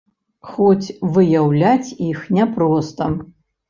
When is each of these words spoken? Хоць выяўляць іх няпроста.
Хоць 0.53 0.93
выяўляць 1.19 1.95
іх 2.09 2.27
няпроста. 2.41 3.15